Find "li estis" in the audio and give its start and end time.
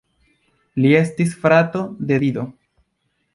0.85-1.35